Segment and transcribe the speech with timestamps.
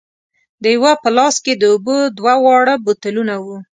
[0.63, 3.57] د یوه په لاس کې د اوبو دوه واړه بوتلونه وو.